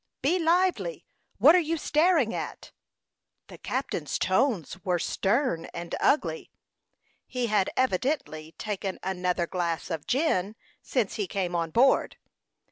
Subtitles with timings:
[0.23, 1.05] "Be lively!
[1.37, 2.71] What are you staring at?"
[3.49, 6.49] The captain's tones were stern and ugly.
[7.27, 12.17] He had evidently taken another glass of gin since he came on board.